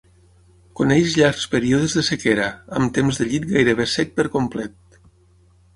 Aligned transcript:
Coneix 0.79 1.17
llargs 1.19 1.43
períodes 1.51 1.95
de 1.99 2.03
sequera, 2.09 2.49
amb 2.81 2.97
temps 2.97 3.21
de 3.23 3.29
llit 3.35 3.47
gairebé 3.55 3.87
sec 3.97 4.19
per 4.19 4.31
complet. 4.39 5.01